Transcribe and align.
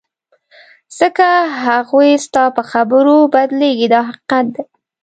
ځکه 0.97 1.27
هغوی 1.63 2.11
ستا 2.25 2.43
په 2.55 2.61
خبرو 2.71 3.15
بدلیږي 3.33 3.87
دا 3.93 4.01
حقیقت 4.09 4.45
دی. 4.53 4.63